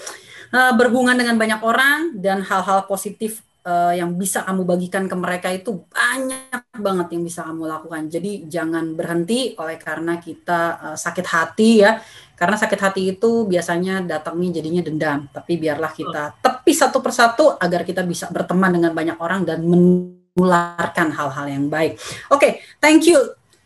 [0.52, 5.54] uh, berhubungan dengan banyak orang dan hal-hal positif uh, yang bisa kamu bagikan ke mereka
[5.54, 8.10] itu banyak banget yang bisa kamu lakukan.
[8.10, 12.02] Jadi jangan berhenti oleh karena kita uh, sakit hati ya.
[12.34, 15.20] Karena sakit hati itu biasanya datangnya jadinya dendam.
[15.30, 21.14] Tapi biarlah kita tepi satu persatu agar kita bisa berteman dengan banyak orang dan menularkan
[21.14, 22.00] hal-hal yang baik.
[22.32, 22.52] Oke, okay,
[22.82, 23.20] thank you.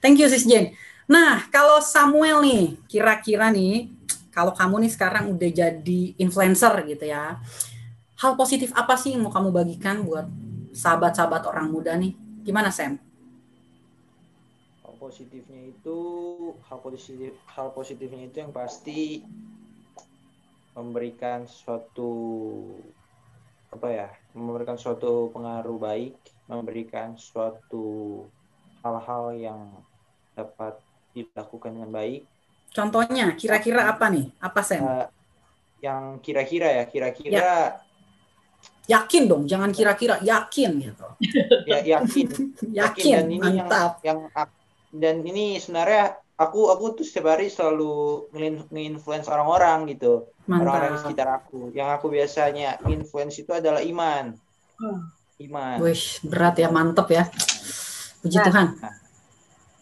[0.04, 0.76] Thank you Sis Jane.
[1.08, 3.92] Nah, kalau Samuel nih, kira-kira nih,
[4.34, 7.38] kalau kamu nih sekarang udah jadi influencer gitu ya,
[8.24, 10.24] hal positif apa sih yang mau kamu bagikan buat
[10.72, 12.16] sahabat-sahabat orang muda nih?
[12.48, 12.96] Gimana Sam?
[14.80, 16.00] Hal positifnya itu,
[16.64, 19.28] hal positif, hal positifnya itu yang pasti
[20.72, 22.08] memberikan suatu
[23.76, 26.16] apa ya, memberikan suatu pengaruh baik,
[26.48, 28.24] memberikan suatu
[28.80, 29.62] hal-hal yang
[30.32, 30.80] dapat
[31.12, 32.24] dilakukan dengan baik.
[32.72, 34.32] Contohnya, kira-kira apa nih?
[34.40, 34.82] Apa Sam?
[34.82, 35.08] Uh,
[35.84, 37.36] yang kira-kira ya, kira-kira.
[37.36, 37.83] Ya.
[38.84, 41.08] Yakin dong, jangan kira-kira, yakin gitu.
[41.72, 42.28] Ya, yakin.
[42.76, 44.04] yakin, dan ini mantap.
[44.04, 44.50] Yang, yang
[44.94, 48.28] dan ini sebenarnya aku aku tuh setiap hari selalu
[48.70, 50.28] nge-influence orang-orang gitu.
[50.46, 51.72] Orang-orang di sekitar aku.
[51.72, 54.36] Yang aku biasanya influence itu adalah iman.
[54.78, 55.00] Hmm.
[55.40, 55.78] Iman.
[55.82, 57.24] Wih, berat ya, mantep ya.
[58.22, 58.68] Puji nah, Tuhan.
[58.78, 58.96] Nah,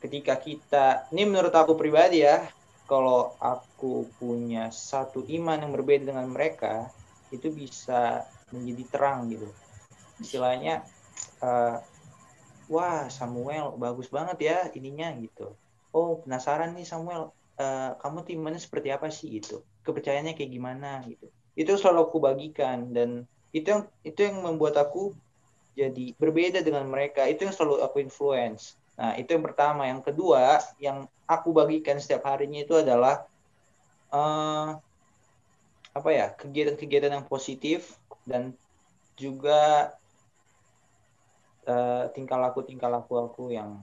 [0.01, 2.45] ketika kita ini menurut aku pribadi ya
[2.89, 6.89] kalau aku punya satu iman yang berbeda dengan mereka
[7.31, 9.47] itu bisa menjadi terang gitu.
[10.21, 10.85] Istilahnya
[11.41, 11.81] uh,
[12.71, 15.55] wah Samuel bagus banget ya ininya gitu.
[15.91, 19.27] Oh penasaran nih Samuel uh, kamu tuh imannya seperti apa sih?
[19.41, 19.65] gitu.
[19.83, 21.03] Kepercayaannya kayak gimana?
[21.07, 21.27] gitu.
[21.57, 25.11] Itu selalu aku bagikan dan itu yang itu yang membuat aku
[25.75, 27.27] jadi berbeda dengan mereka.
[27.27, 28.79] Itu yang selalu aku influence.
[28.95, 29.87] Nah, itu yang pertama.
[29.87, 33.27] Yang kedua, yang aku bagikan setiap harinya itu adalah
[34.11, 34.75] uh,
[35.91, 38.53] apa ya kegiatan-kegiatan yang positif dan
[39.17, 39.91] juga
[41.67, 43.81] uh, tingkah laku tingkah laku aku yang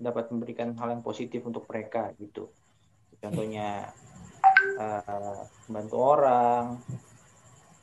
[0.00, 2.48] dapat memberikan hal yang positif untuk mereka gitu.
[3.20, 3.92] Contohnya
[4.80, 6.80] uh, bantu orang,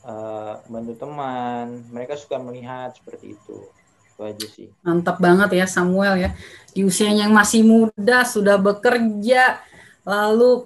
[0.01, 3.69] uh, bantu teman, mereka suka melihat seperti itu
[4.17, 4.67] itu aja sih.
[4.81, 6.29] Mantap banget ya Samuel ya.
[6.73, 9.61] Di usianya yang masih muda sudah bekerja
[10.01, 10.65] lalu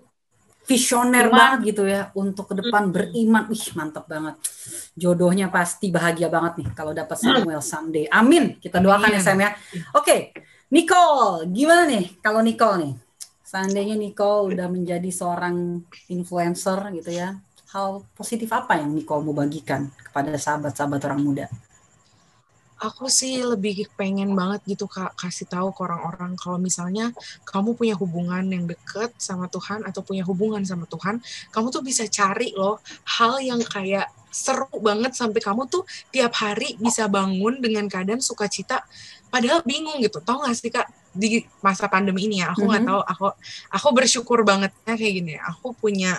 [0.66, 3.50] visioner banget gitu ya untuk ke depan beriman.
[3.50, 4.38] Ih, mantap banget.
[4.96, 8.06] Jodohnya pasti bahagia banget nih kalau dapat Samuel someday.
[8.12, 8.58] Amin.
[8.62, 9.52] Kita doakan ya Sam ya.
[9.94, 10.20] Oke, okay.
[10.72, 12.94] Nicole, gimana nih kalau Nicole nih?
[13.44, 17.36] Seandainya Nicole udah menjadi seorang influencer gitu ya.
[17.76, 21.52] Hal positif apa yang Nicole mau bagikan kepada sahabat-sahabat orang muda?
[22.82, 27.14] Aku sih lebih pengen banget gitu kak kasih tahu ke orang-orang kalau misalnya
[27.46, 31.22] kamu punya hubungan yang deket sama Tuhan atau punya hubungan sama Tuhan,
[31.54, 36.80] kamu tuh bisa cari loh hal yang kayak seru banget sampai kamu tuh tiap hari
[36.82, 38.82] bisa bangun dengan keadaan sukacita
[39.30, 40.18] padahal bingung gitu.
[40.24, 42.56] Tau gak sih kak di masa pandemi ini ya?
[42.56, 42.98] Aku nggak mm -hmm.
[42.98, 43.26] tahu aku
[43.78, 46.18] aku bersyukur banget kayak gini aku punya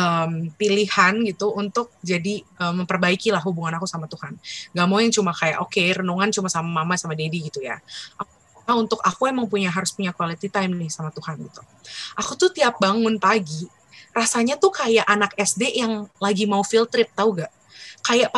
[0.00, 4.40] um, pilihan gitu untuk jadi um, memperbaiki lah hubungan aku sama Tuhan.
[4.72, 7.76] Gak mau yang cuma kayak oke okay, renungan cuma sama mama sama daddy gitu ya.
[8.64, 11.60] Nah, untuk aku emang punya harus punya quality time nih sama Tuhan gitu.
[12.16, 13.68] Aku tuh tiap bangun pagi
[14.10, 17.52] rasanya tuh kayak anak SD yang lagi mau field trip tau gak?
[18.00, 18.32] Kayak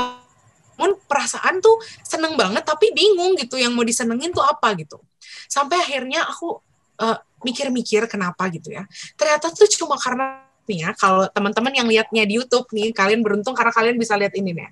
[0.73, 4.99] pun perasaan tuh seneng banget tapi bingung gitu yang mau disenengin tuh apa gitu.
[5.47, 6.59] Sampai akhirnya aku
[6.99, 8.89] uh, mikir-mikir kenapa gitu ya.
[9.15, 13.53] Ternyata tuh cuma karena nih ya, kalau teman-teman yang lihatnya di YouTube nih, kalian beruntung
[13.53, 14.71] karena kalian bisa lihat ini nih.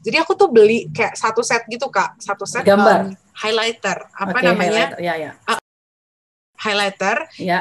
[0.00, 4.32] Jadi aku tuh beli kayak satu set gitu kak, satu set gambar um, highlighter, apa
[4.32, 4.70] okay, namanya?
[4.94, 4.98] Highlighter.
[5.02, 5.30] Ya, ya.
[5.44, 5.60] Uh,
[6.56, 7.16] highlighter.
[7.36, 7.58] Ya.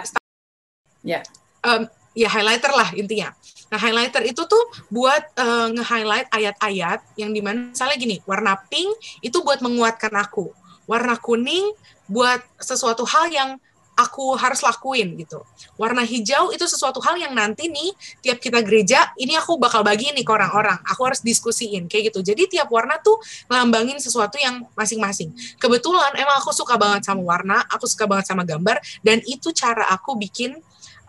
[1.04, 1.20] Ya.
[1.66, 3.36] Um, ya highlighter lah intinya.
[3.70, 8.96] Nah highlighter itu tuh buat uh, nge-highlight ayat-ayat yang di mana misalnya gini, warna pink
[9.20, 10.56] itu buat menguatkan aku,
[10.88, 11.76] warna kuning
[12.08, 13.50] buat sesuatu hal yang
[13.96, 15.42] aku harus lakuin gitu.
[15.80, 20.12] Warna hijau itu sesuatu hal yang nanti nih tiap kita gereja ini aku bakal bagi
[20.12, 20.78] nih ke orang-orang.
[20.84, 22.20] Aku harus diskusiin kayak gitu.
[22.22, 25.32] Jadi tiap warna tuh ngelambangin sesuatu yang masing-masing.
[25.58, 29.88] Kebetulan emang aku suka banget sama warna, aku suka banget sama gambar dan itu cara
[29.90, 30.60] aku bikin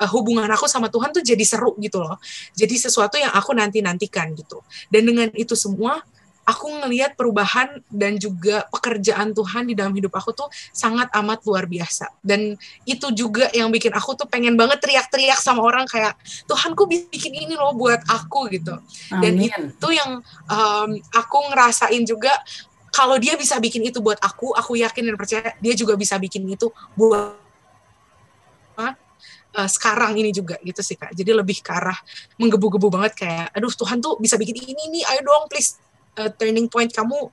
[0.01, 2.17] uh, hubungan aku sama Tuhan tuh jadi seru gitu loh.
[2.55, 4.63] Jadi sesuatu yang aku nanti-nantikan gitu.
[4.89, 6.01] Dan dengan itu semua
[6.47, 11.67] aku ngelihat perubahan dan juga pekerjaan Tuhan di dalam hidup aku tuh sangat amat luar
[11.67, 12.15] biasa.
[12.23, 12.55] Dan
[12.87, 16.15] itu juga yang bikin aku tuh pengen banget teriak-teriak sama orang kayak
[16.47, 18.79] Tuhanku bikin ini loh buat aku gitu.
[19.11, 19.21] Amin.
[19.51, 22.31] Dan itu yang um, aku ngerasain juga
[22.95, 26.47] kalau dia bisa bikin itu buat aku, aku yakin dan percaya dia juga bisa bikin
[26.49, 27.37] itu buat
[28.79, 31.13] uh, sekarang ini juga gitu sih kak.
[31.13, 31.97] Jadi lebih ke arah
[32.41, 35.77] menggebu-gebu banget kayak, aduh Tuhan tuh bisa bikin ini nih, ayo dong please
[36.19, 37.31] uh, turning point kamu,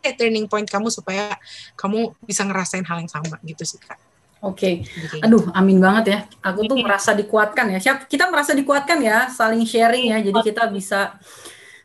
[0.00, 1.36] eh turning point kamu supaya
[1.76, 3.98] kamu bisa ngerasain hal yang sama gitu sih kak.
[4.40, 5.20] Oke, okay.
[5.20, 6.18] aduh, amin banget ya.
[6.40, 7.78] Aku tuh merasa dikuatkan ya.
[7.78, 10.18] Siap, kita merasa dikuatkan ya, saling sharing ya.
[10.24, 11.20] Jadi kita bisa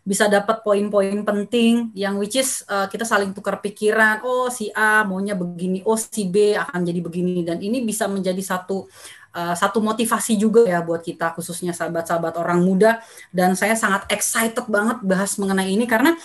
[0.06, 5.02] bisa dapat poin-poin penting yang which is uh, kita saling tukar pikiran oh si A
[5.02, 8.86] maunya begini oh si B akan jadi begini dan ini bisa menjadi satu
[9.36, 13.04] uh, satu motivasi juga ya buat kita khususnya sahabat-sahabat orang muda.
[13.36, 16.16] Dan saya sangat excited banget bahas mengenai ini karena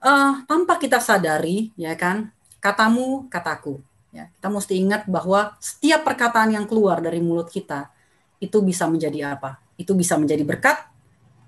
[0.00, 3.84] uh, tanpa kita sadari ya kan katamu kataku.
[4.08, 7.92] Ya kita mesti ingat bahwa setiap perkataan yang keluar dari mulut kita
[8.40, 9.60] itu bisa menjadi apa?
[9.76, 10.88] Itu bisa menjadi berkat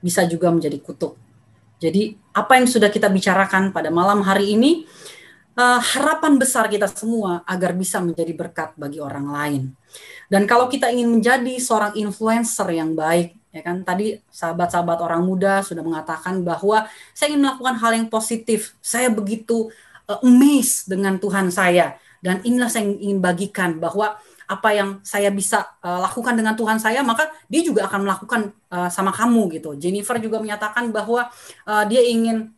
[0.00, 1.16] bisa juga menjadi kutuk.
[1.80, 4.84] Jadi apa yang sudah kita bicarakan pada malam hari ini
[5.56, 9.62] uh, harapan besar kita semua agar bisa menjadi berkat bagi orang lain.
[10.30, 15.58] Dan kalau kita ingin menjadi seorang influencer yang baik, ya kan tadi sahabat-sahabat orang muda
[15.66, 18.78] sudah mengatakan bahwa saya ingin melakukan hal yang positif.
[18.78, 19.74] Saya begitu
[20.06, 24.14] uh, amazed dengan Tuhan saya dan inilah saya ingin bagikan bahwa
[24.50, 28.40] apa yang saya bisa uh, lakukan dengan Tuhan saya, maka dia juga akan melakukan
[28.70, 29.78] uh, sama kamu gitu.
[29.78, 31.30] Jennifer juga menyatakan bahwa
[31.66, 32.50] uh, dia ingin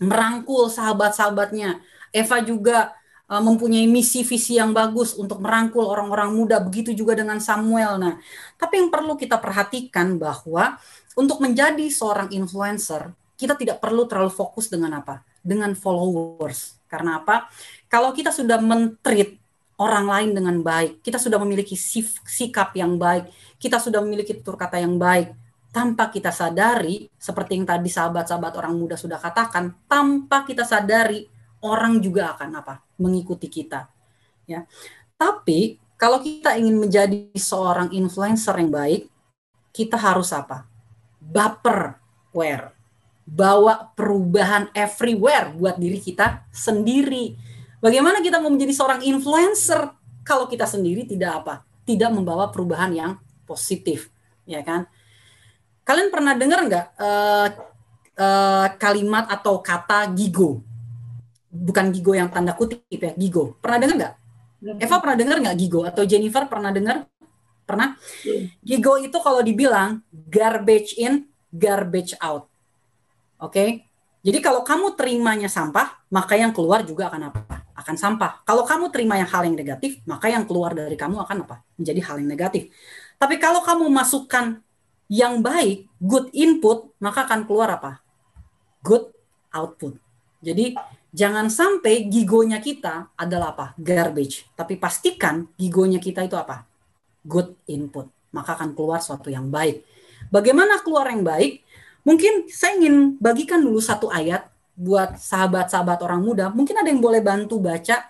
[0.00, 1.80] merangkul sahabat-sahabatnya.
[2.12, 2.92] Eva juga
[3.30, 6.58] uh, mempunyai misi visi yang bagus untuk merangkul orang-orang muda.
[6.58, 8.02] Begitu juga dengan Samuel.
[8.02, 8.14] Nah,
[8.58, 10.76] tapi yang perlu kita perhatikan bahwa
[11.14, 15.22] untuk menjadi seorang influencer, kita tidak perlu terlalu fokus dengan apa?
[15.40, 16.76] Dengan followers.
[16.90, 17.46] Karena apa?
[17.86, 19.38] Kalau kita sudah mentreat
[19.80, 24.60] orang lain dengan baik, kita sudah memiliki sif, sikap yang baik, kita sudah memiliki tutur
[24.60, 25.32] kata yang baik,
[25.72, 31.24] tanpa kita sadari, seperti yang tadi sahabat-sahabat orang muda sudah katakan, tanpa kita sadari,
[31.64, 32.84] orang juga akan apa?
[33.00, 33.88] Mengikuti kita.
[34.44, 34.66] Ya.
[35.16, 39.08] Tapi kalau kita ingin menjadi seorang influencer yang baik,
[39.70, 40.66] kita harus apa?
[41.20, 42.00] Baper,
[42.32, 42.72] where?
[43.28, 47.38] Bawa perubahan everywhere buat diri kita sendiri
[47.80, 49.88] Bagaimana kita mau menjadi seorang influencer
[50.20, 51.64] kalau kita sendiri tidak apa?
[51.88, 53.12] Tidak membawa perubahan yang
[53.48, 54.12] positif,
[54.44, 54.84] ya kan?
[55.88, 57.48] Kalian pernah dengar nggak uh,
[58.20, 60.60] uh, kalimat atau kata gigo?
[61.50, 63.58] Bukan gigo yang tanda kutip ya, gigo.
[63.58, 64.14] Pernah dengar nggak?
[64.80, 65.80] Eva pernah dengar nggak gigo?
[65.82, 67.10] Atau Jennifer pernah dengar?
[67.66, 67.98] Pernah?
[68.62, 72.46] Gigo itu kalau dibilang garbage in, garbage out.
[73.42, 73.52] Oke?
[73.52, 73.68] Okay?
[74.20, 77.60] Jadi kalau kamu terimanya sampah, maka yang keluar juga akan apa?
[77.80, 78.44] akan sampah.
[78.44, 81.64] Kalau kamu terima yang hal yang negatif, maka yang keluar dari kamu akan apa?
[81.80, 82.68] Menjadi hal yang negatif.
[83.16, 84.60] Tapi kalau kamu masukkan
[85.08, 88.04] yang baik, good input, maka akan keluar apa?
[88.84, 89.10] Good
[89.50, 89.96] output.
[90.44, 90.76] Jadi
[91.10, 93.66] jangan sampai gigonya kita adalah apa?
[93.78, 94.46] Garbage.
[94.54, 96.66] Tapi pastikan gigonya kita itu apa?
[97.26, 98.08] Good input.
[98.30, 99.82] Maka akan keluar sesuatu yang baik.
[100.30, 101.66] Bagaimana keluar yang baik?
[102.06, 104.48] Mungkin saya ingin bagikan dulu satu ayat
[104.80, 108.08] buat sahabat-sahabat orang muda, mungkin ada yang boleh bantu baca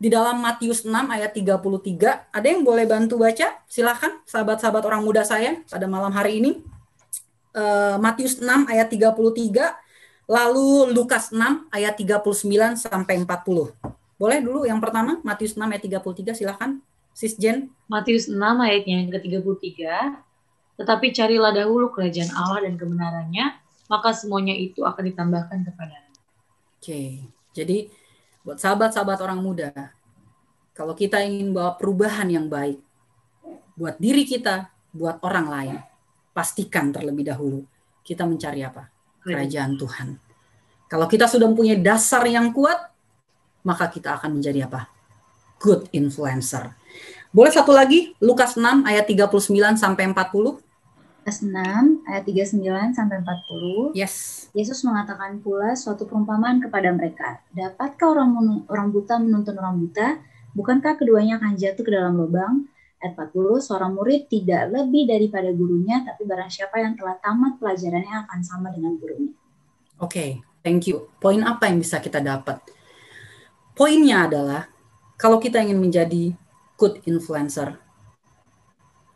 [0.00, 2.32] di dalam Matius 6 ayat 33.
[2.32, 3.60] Ada yang boleh bantu baca?
[3.68, 6.64] Silahkan sahabat-sahabat orang muda saya pada malam hari ini.
[7.52, 9.76] Uh, Matius 6 ayat 33,
[10.30, 13.74] lalu Lukas 6 ayat 39 sampai 40.
[14.14, 16.78] Boleh dulu yang pertama, Matius 6 ayat 33, silahkan.
[17.10, 17.74] Sis Jen.
[17.90, 19.82] Matius 6 ayatnya yang ke-33,
[20.78, 23.58] tetapi carilah dahulu kerajaan Allah dan kebenarannya,
[23.90, 25.98] maka semuanya itu akan ditambahkan kepada
[26.80, 27.92] Oke, jadi
[28.40, 29.68] buat sahabat-sahabat orang muda,
[30.72, 32.80] kalau kita ingin bawa perubahan yang baik
[33.76, 35.76] buat diri kita, buat orang lain,
[36.32, 37.68] pastikan terlebih dahulu
[38.00, 38.99] kita mencari apa?
[39.24, 40.16] Kerajaan Tuhan.
[40.90, 42.90] Kalau kita sudah mempunyai dasar yang kuat,
[43.62, 44.90] maka kita akan menjadi apa?
[45.60, 46.72] Good influencer.
[47.30, 50.58] Boleh satu lagi, Lukas 6 ayat 39 sampai 40.
[51.20, 51.52] Lukas 6
[52.10, 53.94] ayat 39 sampai 40.
[53.94, 54.48] Yes.
[54.50, 57.38] Yesus mengatakan pula suatu perumpamaan kepada mereka.
[57.54, 60.18] Dapatkah orang orang buta menuntun orang buta?
[60.58, 62.66] Bukankah keduanya akan jatuh ke dalam lubang?
[63.00, 68.28] Ayat 40, seorang murid tidak lebih daripada gurunya, tapi barang siapa yang telah tamat pelajarannya
[68.28, 69.32] akan sama dengan gurunya.
[69.96, 71.08] Oke, okay, thank you.
[71.16, 72.60] Poin apa yang bisa kita dapat?
[73.72, 74.68] Poinnya adalah,
[75.16, 76.36] kalau kita ingin menjadi
[76.76, 77.80] good influencer,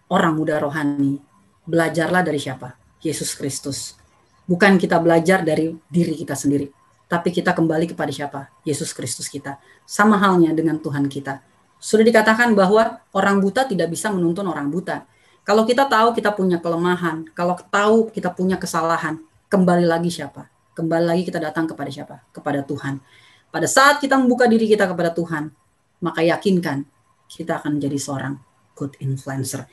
[0.08, 1.20] orang muda rohani,
[1.68, 2.76] belajarlah dari siapa?
[3.04, 4.00] Yesus Kristus.
[4.48, 6.72] Bukan kita belajar dari diri kita sendiri,
[7.04, 8.48] tapi kita kembali kepada siapa?
[8.64, 9.60] Yesus Kristus kita.
[9.84, 11.40] Sama halnya dengan Tuhan kita.
[11.84, 15.04] Sudah dikatakan bahwa orang buta tidak bisa menuntun orang buta.
[15.44, 19.20] Kalau kita tahu kita punya kelemahan, kalau tahu kita punya kesalahan,
[19.52, 20.48] kembali lagi siapa?
[20.72, 22.24] Kembali lagi kita datang kepada siapa?
[22.32, 23.04] Kepada Tuhan.
[23.52, 25.52] Pada saat kita membuka diri kita kepada Tuhan,
[26.00, 26.88] maka yakinkan
[27.28, 28.40] kita akan menjadi seorang
[28.72, 29.68] good influencer.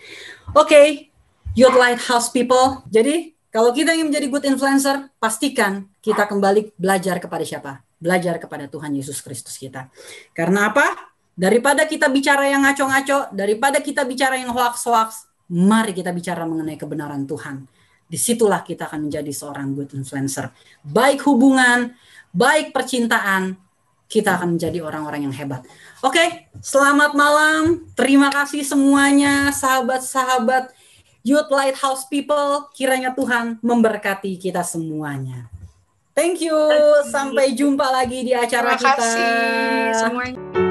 [0.52, 0.88] Oke, okay,
[1.56, 2.84] Youth Lighthouse people.
[2.92, 7.72] Jadi kalau kita ingin menjadi good influencer, pastikan kita kembali belajar kepada siapa?
[8.04, 9.88] Belajar kepada Tuhan Yesus Kristus kita.
[10.36, 11.11] Karena apa?
[11.32, 17.24] Daripada kita bicara yang ngaco-ngaco, daripada kita bicara yang hoax-hoax, mari kita bicara mengenai kebenaran
[17.24, 17.66] Tuhan.
[18.12, 20.52] Di situlah kita akan menjadi seorang good influencer.
[20.84, 21.96] Baik hubungan,
[22.36, 23.56] baik percintaan,
[24.12, 25.64] kita akan menjadi orang-orang yang hebat.
[26.04, 27.88] Oke, selamat malam.
[27.96, 30.76] Terima kasih semuanya, sahabat-sahabat
[31.24, 32.68] Youth Lighthouse People.
[32.76, 35.48] Kiranya Tuhan memberkati kita semuanya.
[36.12, 36.60] Thank you.
[37.08, 39.00] Sampai jumpa lagi di acara Terima kita.
[39.00, 40.71] Terima kasih semuanya.